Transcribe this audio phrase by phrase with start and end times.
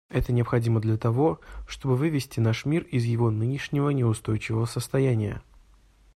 [0.09, 5.43] Это необходимо для того, чтобы вывести наш мир из его нынешнего неустойчивого состояния.